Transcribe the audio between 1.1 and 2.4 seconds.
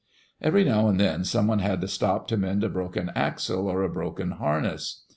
someone had to stop to